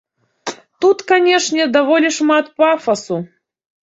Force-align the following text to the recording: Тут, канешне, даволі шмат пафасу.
Тут, 0.85 1.03
канешне, 1.11 1.67
даволі 1.77 2.09
шмат 2.17 2.45
пафасу. 2.61 3.17